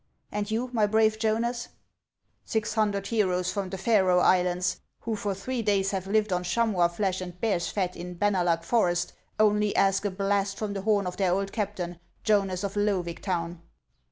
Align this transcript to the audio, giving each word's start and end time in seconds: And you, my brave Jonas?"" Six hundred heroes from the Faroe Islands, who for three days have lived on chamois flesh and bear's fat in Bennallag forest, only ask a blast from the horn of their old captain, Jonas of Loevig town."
And 0.31 0.49
you, 0.49 0.71
my 0.73 0.87
brave 0.87 1.19
Jonas?"" 1.19 1.67
Six 2.45 2.73
hundred 2.73 3.05
heroes 3.05 3.51
from 3.51 3.69
the 3.69 3.77
Faroe 3.77 4.17
Islands, 4.17 4.81
who 5.01 5.15
for 5.15 5.35
three 5.35 5.61
days 5.61 5.91
have 5.91 6.07
lived 6.07 6.33
on 6.33 6.43
chamois 6.43 6.87
flesh 6.87 7.21
and 7.21 7.39
bear's 7.39 7.67
fat 7.69 7.95
in 7.95 8.15
Bennallag 8.17 8.63
forest, 8.63 9.13
only 9.39 9.75
ask 9.75 10.03
a 10.03 10.09
blast 10.09 10.57
from 10.57 10.73
the 10.73 10.81
horn 10.81 11.05
of 11.05 11.17
their 11.17 11.31
old 11.31 11.51
captain, 11.51 11.99
Jonas 12.23 12.63
of 12.63 12.73
Loevig 12.75 13.19
town." 13.21 13.61